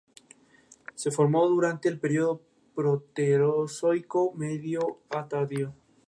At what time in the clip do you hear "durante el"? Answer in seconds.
1.47-1.99